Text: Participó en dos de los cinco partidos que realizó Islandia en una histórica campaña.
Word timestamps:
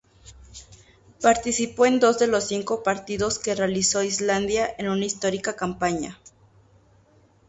Participó 1.21 1.85
en 1.85 1.99
dos 1.99 2.17
de 2.17 2.25
los 2.25 2.45
cinco 2.47 2.81
partidos 2.81 3.37
que 3.37 3.53
realizó 3.53 4.01
Islandia 4.01 4.67
en 4.79 4.89
una 4.89 5.05
histórica 5.05 5.55
campaña. 5.55 6.19